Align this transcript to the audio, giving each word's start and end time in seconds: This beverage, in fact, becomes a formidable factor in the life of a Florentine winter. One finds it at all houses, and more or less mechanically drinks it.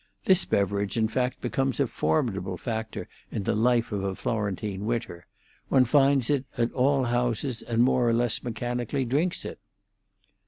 This 0.25 0.45
beverage, 0.45 0.97
in 0.97 1.07
fact, 1.07 1.41
becomes 1.41 1.79
a 1.79 1.85
formidable 1.85 2.57
factor 2.57 3.07
in 3.29 3.43
the 3.43 3.53
life 3.53 3.91
of 3.91 4.03
a 4.03 4.15
Florentine 4.15 4.83
winter. 4.87 5.27
One 5.69 5.85
finds 5.85 6.31
it 6.31 6.43
at 6.57 6.71
all 6.73 7.03
houses, 7.03 7.61
and 7.61 7.83
more 7.83 8.09
or 8.09 8.13
less 8.13 8.41
mechanically 8.43 9.05
drinks 9.05 9.45
it. 9.45 9.59